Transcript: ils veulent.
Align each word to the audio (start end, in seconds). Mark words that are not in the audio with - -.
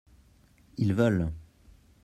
ils 0.79 0.95
veulent. 0.95 1.31